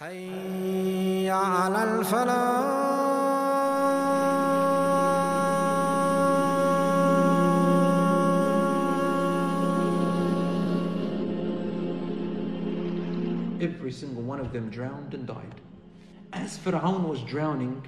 [0.00, 2.86] حي على الفلاح
[13.58, 15.54] Every single one of them drowned and died.
[16.34, 17.82] As Fir'aun was drowning,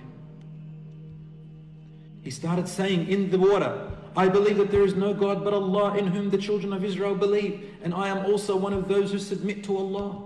[2.22, 5.98] he started saying in the water, I believe that there is no God but Allah
[5.98, 9.18] in whom the children of Israel believe, and I am also one of those who
[9.18, 10.21] submit to Allah.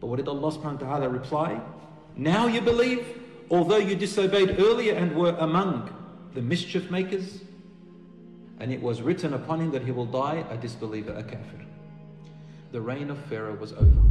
[0.00, 1.60] But what did Allah subhanahu wa ta'ala reply?
[2.16, 3.06] Now you believe,
[3.50, 5.92] although you disobeyed earlier and were among
[6.34, 7.40] the mischief makers,
[8.60, 11.64] and it was written upon him that he will die a disbeliever, a kafir.
[12.72, 14.02] The reign of Pharaoh was over.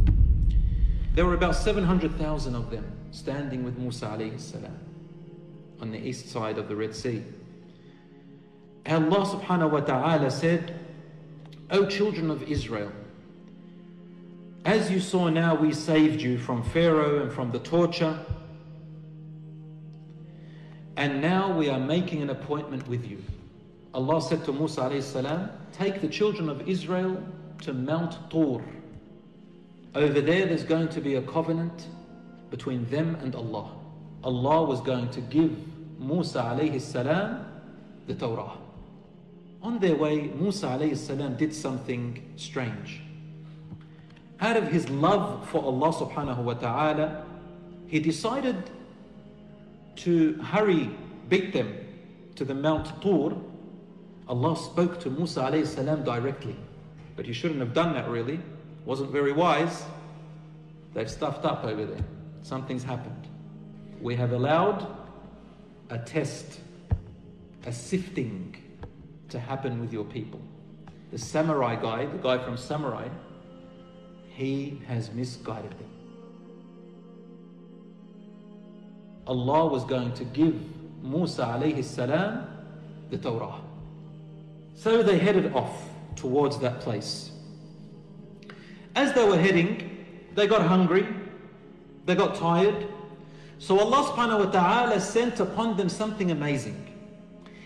[1.14, 4.78] There were about 700,000 of them standing with Musa alayhi salam
[5.80, 7.22] on the east side of the Red Sea.
[8.86, 10.74] Allah subhanahu wa ta'ala said,
[11.70, 12.90] O children of Israel,
[14.64, 18.18] as you saw now, we saved you from Pharaoh and from the torture.
[20.96, 23.22] And now we are making an appointment with you.
[23.94, 27.22] Allah said to Musa alayhi take the children of Israel
[27.62, 28.62] to Mount Tur.
[29.94, 31.86] Over there, there's going to be a covenant
[32.50, 33.70] between them and Allah.
[34.24, 35.56] Allah was going to give
[35.98, 37.44] Musa alayhi
[38.06, 38.52] the Torah.
[39.62, 43.02] On their way, Musa alayhi did something strange.
[44.40, 47.24] Out of his love for Allah subhanahu wa ta'ala,
[47.88, 48.70] he decided
[49.96, 50.90] to hurry,
[51.28, 51.74] beat them
[52.36, 53.36] to the Mount Tur.
[54.28, 56.56] Allah spoke to Musa alayhi salam directly.
[57.16, 58.38] But he shouldn't have done that really.
[58.84, 59.84] Wasn't very wise.
[60.94, 62.04] They've stuffed up over there.
[62.42, 63.26] Something's happened.
[64.00, 64.86] We have allowed
[65.90, 66.60] a test,
[67.66, 68.54] a sifting
[69.30, 70.40] to happen with your people.
[71.10, 73.10] The Samiri guy, the guy from Samarra,
[74.38, 75.90] he has misguided them.
[79.26, 80.54] Allah was going to give
[81.02, 82.46] Musa alayhi salam
[83.10, 83.60] the Torah.
[84.76, 87.32] So they headed off towards that place.
[88.94, 90.06] As they were heading,
[90.36, 91.08] they got hungry,
[92.06, 92.86] they got tired.
[93.58, 96.94] So Allah subhanahu wa ta'ala sent upon them something amazing.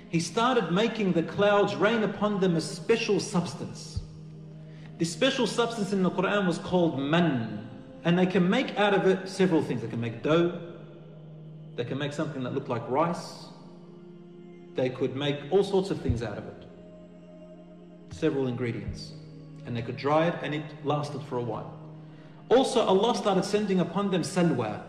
[0.09, 4.02] He started making the clouds rain upon them a special substance.
[4.99, 7.69] This special substance in the Quran was called man.
[8.05, 9.83] And they can make out of it several things.
[9.83, 10.61] They can make dough,
[11.77, 13.47] they can make something that looked like rice,
[14.75, 16.67] they could make all sorts of things out of it.
[18.11, 19.13] Several ingredients.
[19.67, 21.79] And they could dry it and it lasted for a while.
[22.49, 24.83] Also, Allah started sending upon them salwa.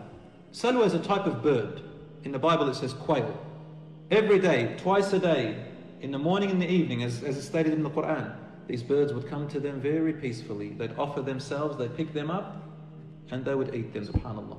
[0.52, 1.82] Salwa is a type of bird.
[2.24, 3.38] In the Bible, it says quail.
[4.10, 5.64] Every day, twice a day,
[6.00, 8.34] in the morning and the evening, as, as is stated in the Quran,
[8.66, 10.70] these birds would come to them very peacefully.
[10.70, 12.62] They'd offer themselves, they'd pick them up,
[13.30, 14.58] and they would eat them, subhanAllah.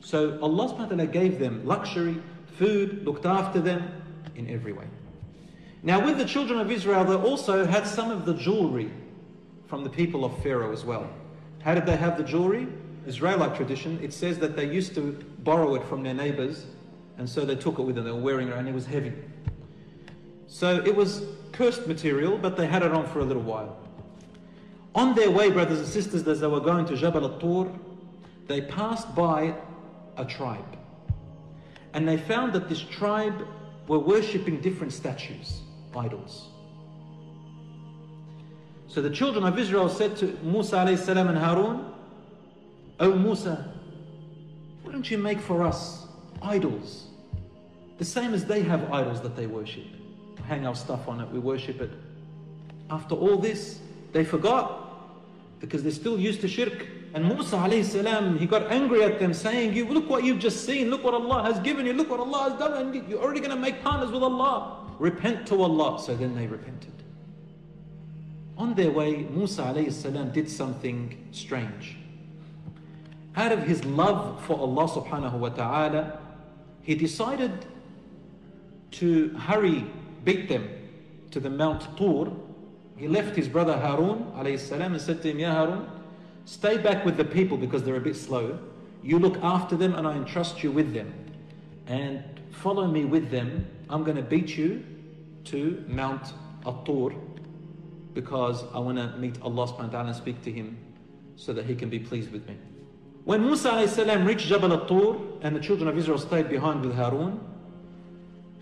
[0.00, 2.22] So Allah subhanahu wa ta'ala gave them luxury,
[2.58, 3.90] food, looked after them
[4.34, 4.86] in every way.
[5.82, 8.90] Now, with the children of Israel, they also had some of the jewelry
[9.66, 11.08] from the people of Pharaoh as well.
[11.62, 12.66] How did they have the jewelry?
[13.06, 16.66] Israelite tradition, it says that they used to borrow it from their neighbors,
[17.18, 18.04] and so they took it with them.
[18.04, 19.12] They were wearing it, and it was heavy.
[20.48, 23.76] So it was cursed material, but they had it on for a little while.
[24.94, 27.70] On their way, brothers and sisters, as they were going to Jabal al-Tur,
[28.46, 29.54] they passed by
[30.16, 30.76] a tribe.
[31.92, 33.46] And they found that this tribe
[33.88, 35.60] were worshipping different statues,
[35.94, 36.48] idols.
[38.88, 41.92] So the children of Israel said to Musa alayhi and Harun,
[42.98, 43.72] O Musa,
[44.82, 46.06] why don't you make for us
[46.40, 47.08] idols?
[47.98, 49.84] The same as they have idols that they worship.
[50.48, 51.90] Hang our stuff on it, we worship it.
[52.90, 53.80] After all this,
[54.12, 54.86] they forgot
[55.60, 56.86] because they're still used to shirk.
[57.14, 60.90] And Musa salam, he got angry at them saying, you look what you've just seen,
[60.90, 63.50] look what Allah has given you, look what Allah has done, and you're already going
[63.50, 64.86] to make partners with Allah.
[64.98, 65.98] Repent to Allah.
[66.00, 66.92] So then they repented.
[68.58, 71.96] On their way, Musa salam did something strange.
[73.34, 76.18] Out of his love for Allah subhanahu wa ta'ala,
[76.82, 77.66] he decided
[78.92, 79.84] to hurry,
[80.26, 80.68] beat them
[81.30, 82.30] to the Mount Tur.
[82.96, 85.86] He left his brother Harun salam and said to him, Ya Harun,
[86.44, 88.58] stay back with the people because they're a bit slow.
[89.02, 91.14] You look after them and I entrust you with them.
[91.86, 93.66] And follow me with them.
[93.88, 94.84] I'm going to beat you
[95.44, 96.32] to Mount
[96.66, 97.14] At-Tur
[98.12, 100.76] because I want to meet Allah subhanahu wa ta'ala and speak to him
[101.36, 102.56] so that he can be pleased with me.
[103.24, 107.38] When Musa salam reached Jabal al-Tur and the children of Israel stayed behind with Harun,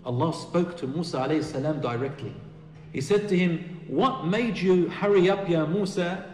[0.05, 2.33] Allah spoke to Musa alayhi directly.
[2.93, 6.25] He said to him, What made you hurry up, Ya Musa,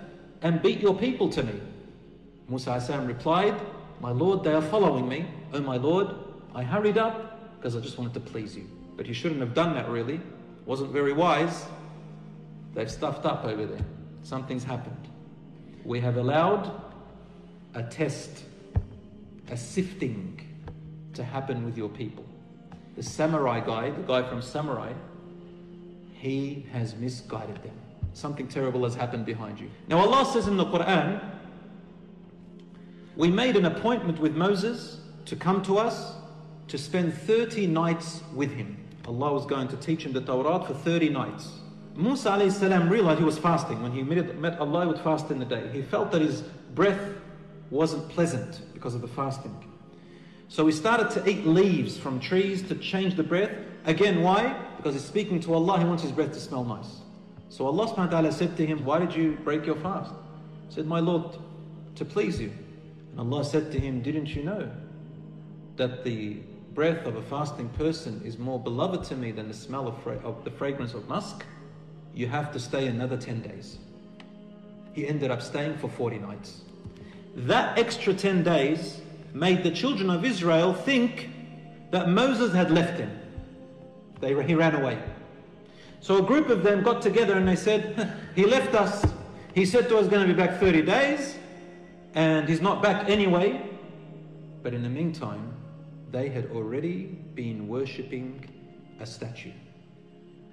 [0.41, 1.59] and beat your people to me?
[2.50, 3.56] Musa alayhi replied,
[4.01, 5.25] My Lord, they are following me.
[5.53, 6.07] Oh my Lord,
[6.53, 8.68] I hurried up because I just wanted to please you.
[8.97, 10.19] But he shouldn't have done that really.
[10.65, 11.65] Wasn't very wise.
[12.73, 13.85] They've stuffed up over there.
[14.23, 15.07] Something's happened.
[15.83, 16.81] We have allowed
[17.73, 18.44] a test,
[19.50, 20.39] a sifting
[21.13, 22.25] to happen with your people.
[22.96, 24.94] The Samiri guy, the guy from Samarra,
[26.14, 27.74] he has misguided them.
[28.14, 29.70] Something terrible has happened behind you.
[29.88, 31.24] Now, Allah says in the Quran,
[33.16, 36.14] we made an appointment with Moses to come to us
[36.68, 38.78] to spend 30 nights with him.
[39.08, 41.60] Allah was going to teach him the Torah for 30 nights.
[41.96, 43.82] Musa salam realized he was fasting.
[43.82, 45.70] When he met Allah, he would fast in the day.
[45.74, 46.42] He felt that his
[46.74, 47.02] breath
[47.70, 49.56] wasn't pleasant because of the fasting.
[50.51, 53.51] So he started to eat leaves from trees to change the breath.
[53.86, 54.53] Again, why?
[54.75, 56.98] Because he's speaking to Allah, he wants his breath to smell nice.
[57.48, 60.12] So Allah subhanahu wa ta'ala said to him, Why did you break your fast?
[60.68, 61.38] He said, My Lord,
[61.95, 62.51] to please you.
[63.12, 64.69] And Allah said to him, Didn't you know
[65.77, 66.39] that the
[66.74, 70.19] breath of a fasting person is more beloved to me than the smell of, fra-
[70.21, 71.45] of the fragrance of musk?
[72.13, 73.77] You have to stay another 10 days.
[74.92, 76.59] He ended up staying for 40 nights.
[77.38, 79.00] That extra 10 days
[79.33, 81.30] made the children of Israel think
[81.92, 83.18] that Moses had left him.
[84.19, 85.01] They, he ran away.
[86.00, 89.06] So a group of them got together and they said, He left us.
[89.54, 91.38] He said to us, going to be back 30 days,
[92.13, 93.69] and he's not back anyway.
[94.63, 95.54] But in the meantime,
[96.12, 97.04] they had already
[97.36, 98.45] been worshipping
[99.00, 99.51] a statue.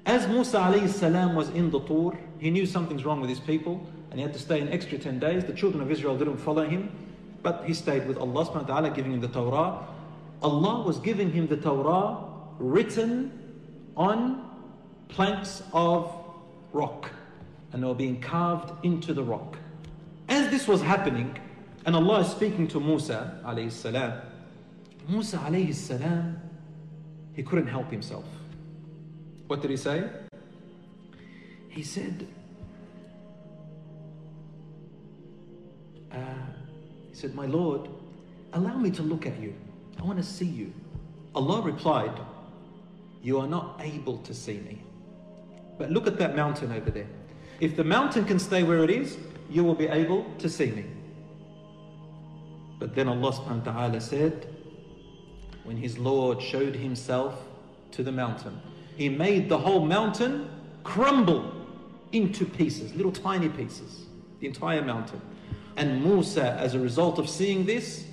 [0.07, 4.19] As Musa salam was in the Tur, he knew something's wrong with his people and
[4.19, 5.45] he had to stay an extra 10 days.
[5.45, 6.91] The children of Israel didn't follow him,
[7.43, 9.87] but he stayed with Allah subhanahu wa ta'ala, giving him the Torah.
[10.43, 12.19] Allah was giving him the Torah
[12.59, 13.33] written
[13.97, 14.49] on
[15.09, 16.13] planks of
[16.73, 17.11] rock,
[17.73, 19.57] and they were being carved into the rock.
[20.29, 21.39] As this was happening,
[21.87, 24.21] and Allah is speaking to Musa alayhi salam,
[25.09, 26.39] Musa alayhi salam,
[27.35, 28.25] he couldn't help himself.
[29.47, 30.09] What did he say?
[31.69, 32.27] He said,
[36.13, 36.17] uh,
[37.19, 37.89] said, My Lord,
[38.53, 39.55] allow me to look at you.
[39.99, 40.73] I want to see you.
[41.35, 42.19] Allah replied,
[43.23, 44.81] You are not able to see me.
[45.79, 47.09] But look at that mountain over there.
[47.61, 49.17] If the mountain can stay where it is,
[49.51, 50.85] you will be able to see me.
[52.79, 54.47] But then Allah subhanahu wa ta'ala said,
[55.65, 57.43] when his Lord showed himself
[57.93, 58.61] to the mountain,
[58.97, 60.49] he made the whole mountain
[60.85, 61.53] crumble
[62.13, 64.07] into pieces, little tiny pieces,
[64.41, 65.21] the entire mountain.
[65.78, 68.06] And Musa, as a result of seeing this,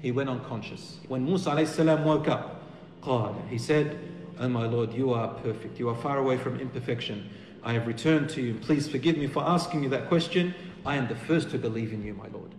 [0.00, 0.98] he went unconscious.
[1.08, 2.62] When Musa salam woke up,
[3.02, 3.98] قال, he said,
[4.40, 5.78] Oh my Lord, you are perfect.
[5.78, 7.28] You are far away from imperfection.
[7.64, 8.54] I have returned to you.
[8.54, 10.54] Please forgive me for asking you that question.
[10.86, 12.54] I am the first to believe in you, my Lord.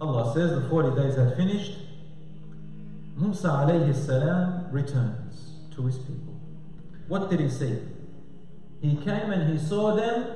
[0.00, 1.78] Allah says the 40 days had finished.
[3.16, 6.40] Musa alayhi salam returns to his people.
[7.08, 7.78] What did he see?
[8.80, 10.34] He came and he saw them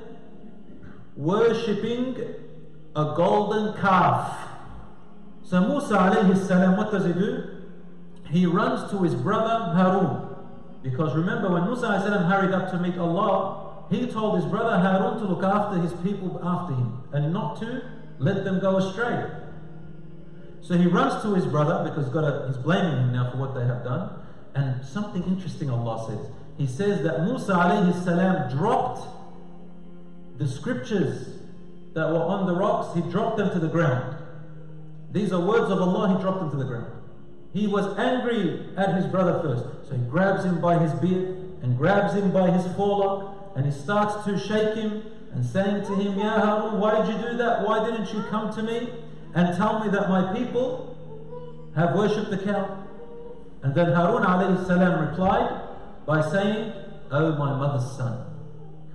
[1.17, 2.17] worshipping
[2.96, 4.50] a golden calf.
[5.44, 7.44] So Musa alayhi salam, what does he do?
[8.30, 10.28] He runs to his brother Harun.
[10.84, 14.78] Because remember, when Musa alayhi salam hurried up to meet Allah, he told his brother
[14.80, 17.84] Harun to look after his people after him and not to
[18.20, 19.30] let them go astray.
[20.62, 23.66] So he runs to his brother because a, he's blaming him now for what they
[23.66, 24.22] have done.
[24.54, 26.32] And something interesting Allah says.
[26.58, 29.08] He says that Musa alayhi salam dropped
[30.38, 31.41] the scriptures
[31.94, 34.18] that were on the rocks, he dropped them to the ground.
[35.12, 36.92] These are words of Allah, he dropped them to the ground.
[37.54, 39.90] He was angry at his brother first.
[39.90, 43.72] So he grabs him by his beard and grabs him by his forelock and he
[43.72, 47.66] starts to shake him and saying to him, Ya Harun, why did you do that?
[47.66, 48.90] Why didn't you come to me
[49.34, 50.96] and tell me that my people
[51.76, 52.86] have worshipped the cow?
[53.64, 54.24] And then Harun
[54.66, 55.62] salam replied
[56.06, 56.74] by saying,
[57.12, 58.26] Oh my mother's son,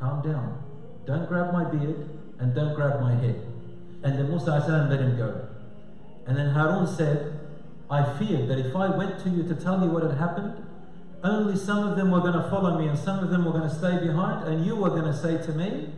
[0.01, 0.63] calm down.
[1.07, 3.41] Don't grab my beard and don't grab my head.
[4.03, 4.51] And then Musa
[4.91, 5.49] let him go.
[6.27, 7.39] And then Harun said,
[7.91, 10.65] I feared that if I went to you to tell you what had happened,
[11.23, 13.69] only some of them were going to follow me and some of them were going
[13.69, 15.91] to stay behind, and you were going to say to me,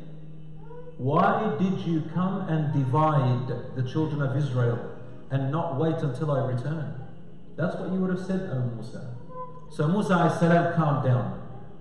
[0.96, 4.78] Why did you come and divide the children of Israel
[5.30, 6.94] and not wait until I return?
[7.56, 9.14] That's what you would have said, O Musa.
[9.70, 11.38] So Musa salam calmed down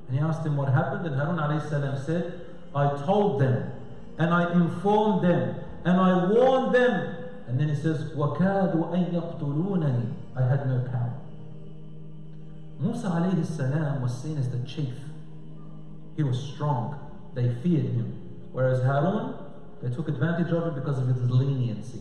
[0.07, 1.61] and he asked him what happened, and Harun
[2.05, 2.41] said,
[2.73, 3.71] I told them
[4.18, 10.12] and I informed them and I warned them and then he says, وَكَادُوا أَن يَقْتُلُونَنِي
[10.34, 11.12] I had no power.
[12.80, 14.94] Musa alayhi salam was seen as the chief.
[16.16, 16.98] He was strong.
[17.34, 18.18] They feared him.
[18.52, 19.34] Whereas Harun,
[19.82, 22.00] they took advantage of him because of his leniency.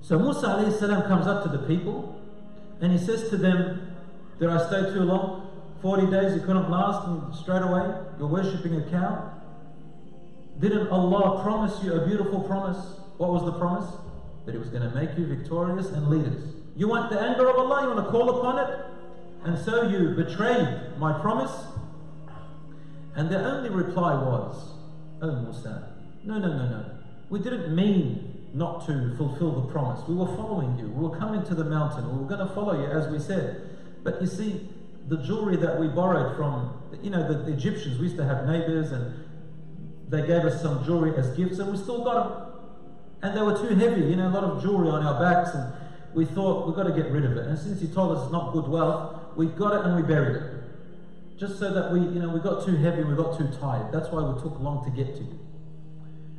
[0.00, 2.20] So Musa alayhi salam comes up to the people
[2.80, 3.96] and he says to them,
[4.38, 5.50] Did I stay too long?
[5.82, 7.84] 40 days you couldn't last and straight away
[8.18, 9.32] you're worshipping a cow?
[10.59, 12.77] Didn't Allah promise you a beautiful promise?
[13.17, 13.89] What was the promise?
[14.45, 16.53] That He was going to make you victorious and leaders.
[16.75, 18.79] You want the anger of Allah, you want to call upon it,
[19.43, 21.51] and so you betrayed my promise.
[23.15, 24.71] And their only reply was,
[25.21, 26.85] Oh Musa, no, no, no, no.
[27.29, 30.07] We didn't mean not to fulfill the promise.
[30.07, 30.87] We were following you.
[30.87, 32.11] We were coming to the mountain.
[32.11, 33.69] We were going to follow you, as we said.
[34.03, 34.69] But you see,
[35.07, 38.45] the jewelry that we borrowed from, you know, the, the Egyptians, we used to have
[38.45, 39.13] neighbors and
[40.13, 42.53] they gave us some jewelry as gifts and we still got them.
[43.23, 45.73] And they were too heavy, you know, a lot of jewelry on our backs and
[46.13, 47.47] we thought we've got to get rid of it.
[47.47, 50.35] And since he told us it's not good wealth, we got it and we buried
[50.35, 51.39] it.
[51.39, 53.91] Just so that we, you know, we got too heavy, we got too tired.
[53.91, 55.39] That's why we took long to get to you.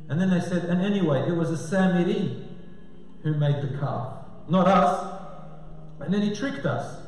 [0.07, 2.45] And then they said, and anyway, it was a Samiri
[3.23, 4.13] who made the calf,
[4.47, 5.21] not us.
[5.99, 7.01] And then he tricked us.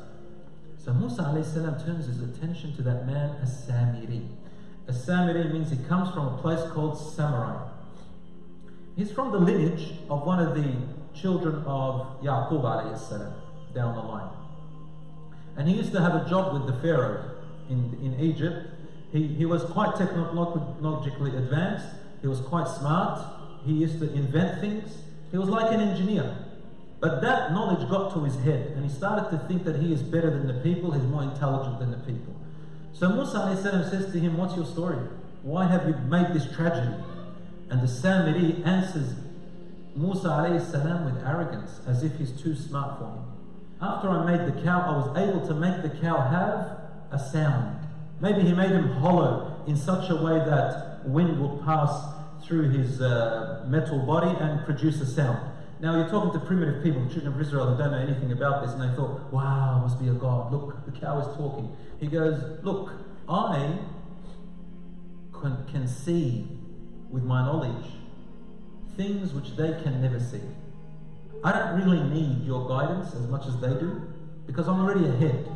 [0.84, 4.26] So Musa salam turns his attention to that man, a Samiri.
[4.92, 7.68] Samiri means he comes from a place called Samarra.
[8.96, 10.72] He's from the lineage of one of the
[11.14, 13.34] children of Yaqub salam,
[13.74, 14.30] down the line.
[15.56, 17.30] And he used to have a job with the Pharaoh
[17.68, 18.66] in, in Egypt.
[19.12, 21.86] He, he was quite technologically advanced.
[22.20, 23.20] He was quite smart.
[23.64, 24.98] He used to invent things.
[25.30, 26.36] He was like an engineer.
[27.00, 30.02] But that knowledge got to his head and he started to think that he is
[30.02, 32.34] better than the people, he's more intelligent than the people.
[32.92, 33.56] So Musa
[33.90, 34.98] says to him, What's your story?
[35.42, 36.94] Why have you made this tragedy?
[37.70, 39.14] And the Samiri answers
[39.94, 40.48] Musa
[41.04, 43.24] with arrogance, as if he's too smart for him.
[43.80, 46.78] After I made the cow, I was able to make the cow have
[47.12, 47.78] a sound.
[48.20, 52.14] Maybe he made him hollow in such a way that wind would pass
[52.44, 55.47] through his uh, metal body and produce a sound.
[55.80, 58.72] Now you're talking to primitive people, children of Israel, who don't know anything about this,
[58.74, 60.52] and they thought, wow, must be a God.
[60.52, 61.74] Look, the cow is talking.
[62.00, 62.90] He goes, look,
[63.28, 63.78] I
[65.40, 66.48] can, can see
[67.10, 67.86] with my knowledge
[68.96, 70.40] things which they can never see.
[71.44, 74.02] I don't really need your guidance as much as they do,
[74.46, 75.48] because I'm already ahead.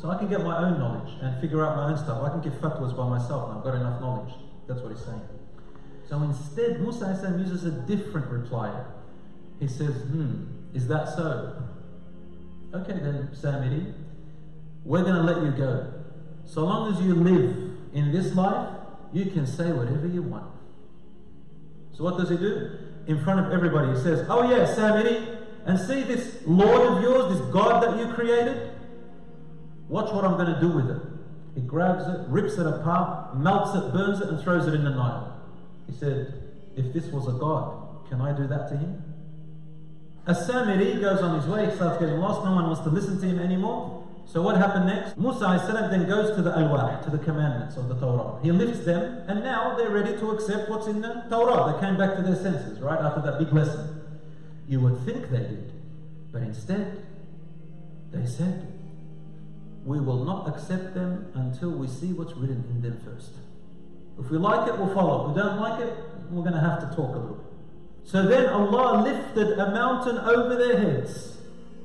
[0.00, 2.22] So I can get my own knowledge and figure out my own stuff.
[2.22, 4.32] I can give fatwas by myself and I've got enough knowledge.
[4.68, 5.22] That's what he's saying.
[6.08, 8.84] So instead, Musa uses a different reply.
[9.60, 10.44] He says, hmm,
[10.74, 11.62] is that so?
[12.74, 13.94] Okay then, Samiri,
[14.84, 15.92] we're going to let you go.
[16.44, 17.56] So long as you live
[17.94, 18.68] in this life,
[19.12, 20.50] you can say whatever you want.
[21.96, 22.78] So what does he do?
[23.06, 27.38] In front of everybody, he says, oh yeah, Samiri, and see this Lord of yours,
[27.38, 28.70] this God that you created?
[29.88, 31.02] Watch what I'm going to do with it.
[31.54, 34.90] He grabs it, rips it apart, melts it, burns it, and throws it in the
[34.90, 35.40] Nile.
[35.88, 36.34] He said,
[36.76, 39.02] if this was a God, can I do that to him?
[40.26, 43.26] As-Samiri goes on his way, he starts getting lost, no one wants to listen to
[43.26, 44.04] him anymore.
[44.26, 45.16] So what happened next?
[45.16, 48.42] Musa then goes to the Alwah, to the commandments of the Torah.
[48.42, 51.72] He lifts them, and now they're ready to accept what's in the Torah.
[51.72, 54.00] They came back to their senses, right, after that big lesson.
[54.68, 55.72] You would think they did,
[56.32, 57.06] but instead,
[58.10, 58.66] they said,
[59.84, 63.30] we will not accept them until we see what's written in them first.
[64.18, 65.30] If we like it, we'll follow.
[65.30, 65.96] If we don't like it,
[66.30, 67.46] we're going to have to talk a little bit.
[68.06, 71.36] So then Allah lifted a mountain over their heads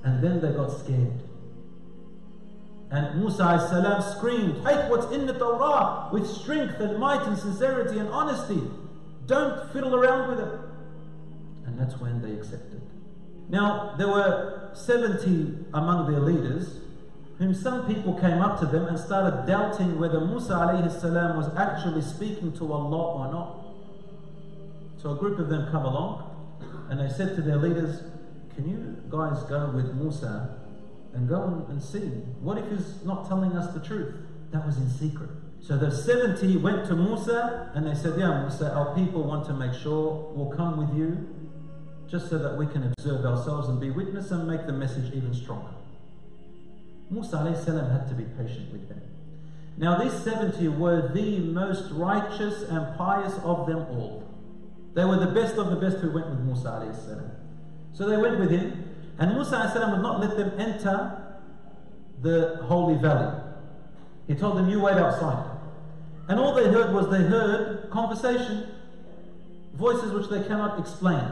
[0.03, 1.19] and then they got scared.
[2.91, 7.97] And Musa salam screamed, Take what's in the Torah with strength and might and sincerity
[7.97, 8.61] and honesty.
[9.25, 10.59] Don't fiddle around with it.
[11.65, 12.81] And that's when they accepted.
[13.49, 16.79] Now, there were 70 among their leaders
[17.37, 22.01] whom some people came up to them and started doubting whether Musa salam was actually
[22.01, 23.60] speaking to Allah or not.
[25.01, 26.27] So a group of them come along
[26.89, 28.03] and they said to their leaders,
[28.55, 30.59] Can you guys go with Musa
[31.15, 32.07] and go and see?
[32.41, 34.13] What if he's not telling us the truth?
[34.51, 35.29] That was in secret.
[35.59, 39.53] So the 70 went to Musa and they said, Yeah, Musa, our people want to
[39.53, 41.27] make sure we'll come with you
[42.07, 45.33] just so that we can observe ourselves and be witness and make the message even
[45.33, 45.71] stronger.
[47.09, 49.01] Musa had to be patient with them.
[49.77, 54.30] Now, these 70 were the most righteous and pious of them all.
[54.93, 56.93] They were the best of the best who went with Musa
[57.93, 58.83] So they went with him,
[59.17, 61.17] and Musa would not let them enter
[62.21, 63.41] the holy valley.
[64.27, 65.47] He told them, You wait outside.
[66.27, 68.69] And all they heard was they heard conversation,
[69.73, 71.23] voices which they cannot explain.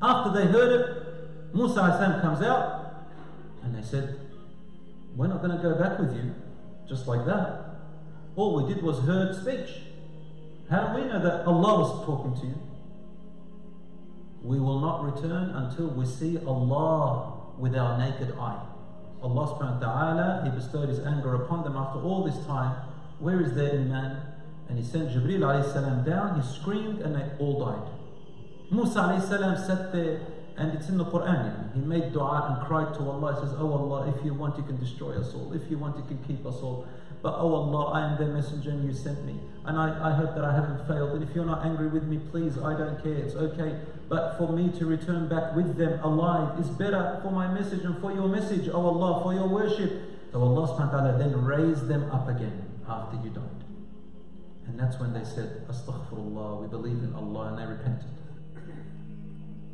[0.00, 2.94] After they heard it, Musa comes out,
[3.62, 4.18] and they said,
[5.16, 6.34] We're not going to go back with you
[6.88, 7.76] just like that.
[8.36, 9.82] All we did was heard speech.
[10.72, 12.58] How do we know that Allah was talking to you?
[14.42, 18.60] we will not return until we see Allah with our naked eye.
[19.22, 22.74] Allah subhanahu wa ta'ala, He bestowed His anger upon them after all this time.
[23.20, 24.20] Where is their iman?
[24.68, 27.88] And He sent Jibreel alayhi salam down, He screamed and they all died.
[28.72, 30.20] Musa alayhi salam sat there
[30.62, 31.74] and it's in the Quran.
[31.74, 33.34] He made dua and cried to Allah.
[33.34, 35.52] He says, Oh Allah, if you want, you can destroy us all.
[35.52, 36.86] If you want, you can keep us all.
[37.20, 39.40] But oh Allah, I am their messenger and you sent me.
[39.64, 41.10] And I, I hope that I haven't failed.
[41.12, 43.14] And if you're not angry with me, please, I don't care.
[43.14, 43.76] It's okay.
[44.08, 48.00] But for me to return back with them alive is better for my message and
[48.00, 49.90] for your message, oh Allah, for your worship.
[50.30, 53.64] So Allah subhanahu wa ta'ala then raised them up again after you died.
[54.66, 58.08] And that's when they said, Astaghfirullah, we believe in Allah, and they repented.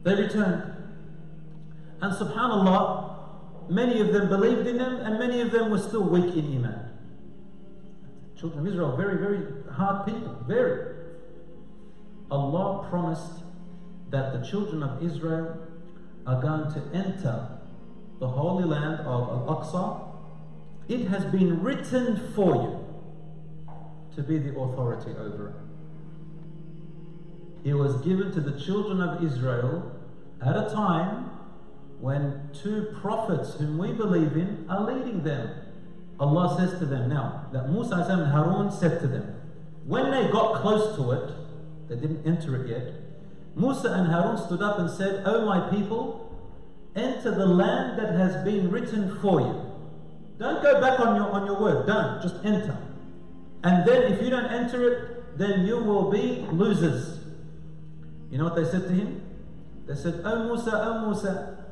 [0.02, 0.74] They returned.
[2.00, 6.34] And subhanAllah, many of them believed in them, and many of them were still weak
[6.36, 6.90] in Iman.
[8.38, 10.94] Children of Israel, very, very hard people, very.
[12.30, 13.42] Allah promised
[14.10, 15.58] that the children of Israel
[16.26, 17.48] are going to enter
[18.20, 20.04] the holy land of Al Aqsa.
[20.88, 22.84] It has been written for you
[24.16, 25.67] to be the authority over it.
[27.68, 29.92] It was given to the children of Israel
[30.40, 31.30] at a time
[32.00, 35.50] when two prophets whom we believe in are leading them.
[36.18, 39.34] Allah says to them now that Musa and Harun said to them,
[39.84, 41.30] when they got close to it,
[41.90, 42.94] they didn't enter it yet.
[43.54, 46.34] Musa and Harun stood up and said, O my people,
[46.96, 49.60] enter the land that has been written for you.
[50.38, 51.86] Don't go back on your on your word.
[51.86, 52.78] Don't just enter.
[53.62, 57.17] And then if you don't enter it, then you will be losers.
[58.30, 59.22] You know what they said to him?
[59.86, 61.64] They said, Oh Musa, oh Musa,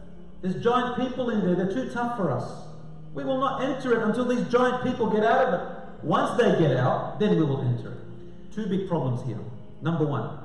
[0.42, 2.66] there's giant people in there, they're too tough for us.
[3.14, 5.76] We will not enter it until these giant people get out of it.
[6.02, 8.54] Once they get out, then we will enter it.
[8.54, 9.38] Two big problems here.
[9.82, 10.38] Number one,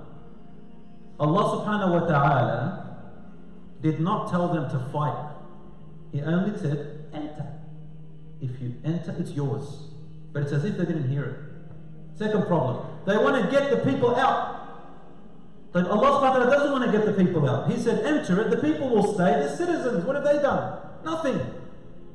[1.19, 2.97] Allah subhanahu wa ta'ala
[3.81, 5.33] did not tell them to fight.
[6.11, 7.47] He only said, enter.
[8.41, 9.83] If you enter, it's yours.
[10.33, 12.17] But it's as if they didn't hear it.
[12.17, 14.60] Second problem, they want to get the people out.
[15.71, 17.71] But Allah subhanahu doesn't want to get the people out.
[17.71, 20.05] He said, enter it, the people will stay, they're citizens.
[20.05, 20.79] What have they done?
[21.05, 21.39] Nothing.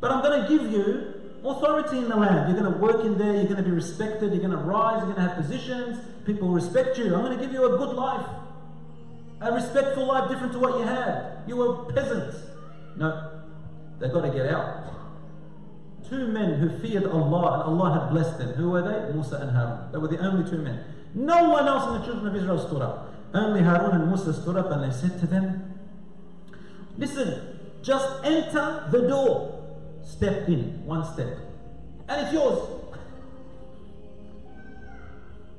[0.00, 2.52] But I'm going to give you authority in the land.
[2.52, 4.98] You're going to work in there, you're going to be respected, you're going to rise,
[4.98, 7.14] you're going to have positions, people respect you.
[7.14, 8.26] I'm going to give you a good life.
[9.40, 11.42] A respectful life different to what you had.
[11.46, 12.36] You were peasants.
[12.96, 13.40] No,
[13.98, 14.84] they've got to get out.
[16.08, 18.52] Two men who feared Allah and Allah had blessed them.
[18.54, 19.12] Who were they?
[19.12, 19.92] Musa and Harun.
[19.92, 20.84] They were the only two men.
[21.14, 23.05] No one else in the children of Israel stood up.
[23.33, 25.79] Only Harun and Musa stood up and they said to them,
[26.97, 29.57] Listen, just enter the door.
[30.03, 31.37] Step in, one step.
[32.09, 32.59] And it's yours.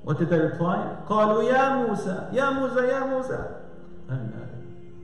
[0.02, 0.96] What did they reply?
[1.09, 3.46] قالوا يا موسى يا موسى يا موسى
[4.11, 4.46] Oh no,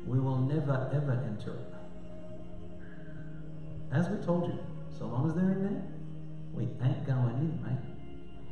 [0.06, 1.74] we will never ever enter it.
[3.92, 4.58] As we told you,
[4.98, 5.82] so long as they're in there,
[6.52, 7.78] we ain't going in, mate.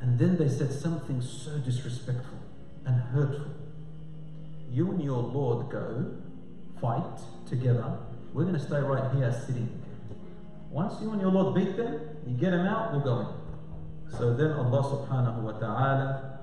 [0.01, 2.39] And then they said something so disrespectful
[2.85, 3.53] and hurtful.
[4.72, 6.14] you and your Lord go
[6.80, 7.98] fight together.
[8.34, 9.70] We're going to stay right here sitting.
[10.70, 13.28] Once you and your Lord beat them, you get them out, we're going.
[14.18, 16.40] So then Allah subhanahu wa ta'ala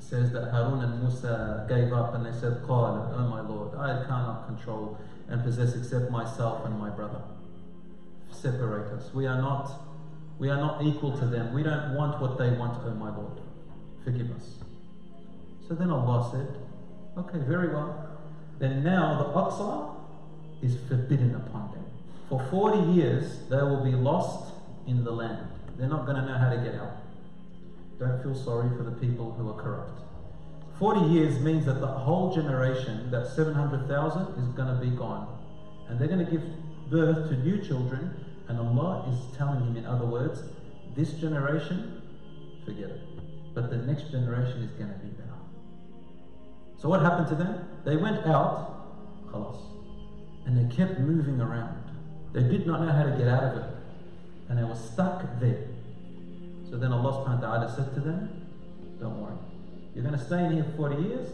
[0.00, 4.02] says that Harun and Musa gave up and they said, Qal, oh my Lord, I
[4.04, 7.20] cannot control and possess except myself and my brother.
[8.32, 9.12] Separate us.
[9.12, 9.70] We are not
[10.38, 11.52] we are not equal to them.
[11.52, 13.42] We don't want what they want, O oh my Lord.
[14.02, 14.54] Forgive us.
[15.68, 16.48] So then Allah said,
[17.18, 18.08] Okay, very well.
[18.58, 19.94] Then now the Aqsa
[20.62, 21.84] is forbidden upon them.
[22.28, 24.52] For 40 years they will be lost
[24.86, 25.46] in the land.
[25.78, 26.96] They're not going to know how to get out.
[27.98, 30.00] Don't feel sorry for the people who are corrupt.
[30.78, 35.26] 40 years means that the whole generation, that 700,000, is going to be gone.
[35.88, 36.42] And they're going to give
[36.90, 38.14] birth to new children.
[38.48, 40.42] And Allah is telling him, in other words,
[40.96, 42.00] this generation,
[42.64, 43.00] forget it.
[43.54, 45.29] But the next generation is going to be better.
[46.80, 47.68] So what happened to them?
[47.84, 48.70] They went out,
[50.46, 51.76] and they kept moving around.
[52.32, 53.64] They did not know how to get out of it.
[54.48, 55.68] And they were stuck there.
[56.68, 58.46] So then Allah subhanahu wa ta'ala said to them,
[58.98, 59.36] Don't worry.
[59.94, 61.28] You're going to stay in here for 40 years.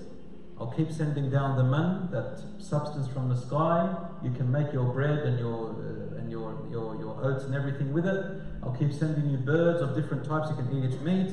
[0.59, 3.95] I'll keep sending down the man, that substance from the sky.
[4.23, 7.93] You can make your bread and your uh, and your, your your oats and everything
[7.93, 8.43] with it.
[8.63, 10.49] I'll keep sending you birds of different types.
[10.51, 11.31] You can eat its meat.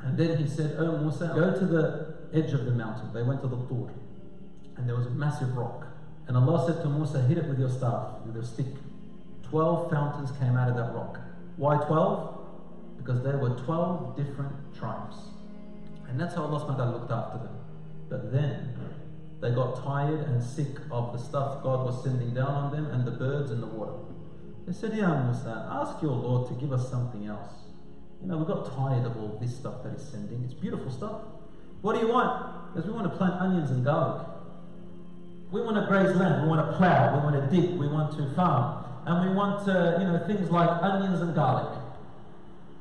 [0.00, 3.12] And then he said, Oh Musa, go to the edge of the mountain.
[3.12, 3.92] They went to the Tur.
[4.76, 5.86] And there was a massive rock.
[6.28, 8.66] And Allah said to Musa, hit it with your staff, with your stick.
[9.42, 11.18] Twelve fountains came out of that rock.
[11.56, 12.38] Why twelve?
[12.96, 15.16] Because there were twelve different tribes.
[16.08, 17.56] And that's how Allah subhanahu looked after them.
[18.08, 18.74] But then
[19.42, 23.04] They got tired and sick of the stuff God was sending down on them and
[23.04, 23.98] the birds and the water.
[24.66, 27.50] They said, Ya Musa, ask your Lord to give us something else.
[28.20, 30.44] You know, we got tired of all this stuff that He's sending.
[30.44, 31.22] It's beautiful stuff.
[31.82, 32.72] What do you want?
[32.72, 34.26] Because we want to plant onions and garlic.
[35.50, 36.42] We want to graze land.
[36.42, 37.18] We want to plow.
[37.18, 37.78] We want to dig.
[37.78, 38.84] We want to farm.
[39.04, 41.78] And we want, uh, you know, things like onions and garlic.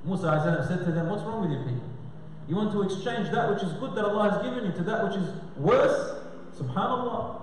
[0.06, 1.90] Musa said to them, What's wrong with you people?
[2.48, 5.04] You want to exchange that which is good that Allah has given you to that
[5.04, 6.16] which is worse?
[6.58, 7.42] Subhanallah.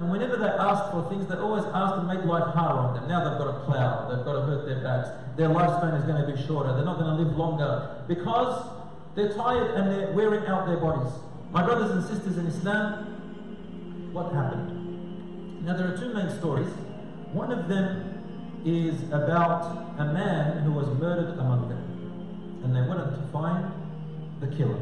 [0.00, 3.08] And whenever they asked for things, they always asked to make life harder on them.
[3.08, 6.24] Now they've got to plow, they've got to hurt their backs, their lifespan is going
[6.24, 8.64] to be shorter, they're not going to live longer because
[9.14, 11.12] they're tired and they're wearing out their bodies.
[11.50, 15.64] My brothers and sisters in Islam, what happened?
[15.64, 16.68] Now there are two main stories.
[17.32, 22.62] One of them is about a man who was murdered among them.
[22.64, 23.72] And they wanted to find
[24.40, 24.80] the killer.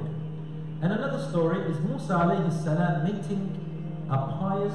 [0.82, 4.74] And another story is Musa alayhi salam meeting a pious,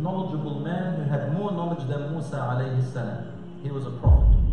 [0.00, 3.60] knowledgeable man who had more knowledge than Musa alayhi salam.
[3.62, 4.43] He was a prophet.